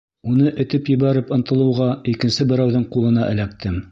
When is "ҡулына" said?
2.97-3.31